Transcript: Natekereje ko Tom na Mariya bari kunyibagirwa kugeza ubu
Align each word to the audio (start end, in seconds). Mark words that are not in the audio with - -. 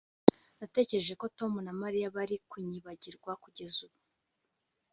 Natekereje 0.59 1.13
ko 1.21 1.25
Tom 1.37 1.53
na 1.65 1.73
Mariya 1.81 2.13
bari 2.15 2.35
kunyibagirwa 2.49 3.31
kugeza 3.43 3.77
ubu 3.87 3.99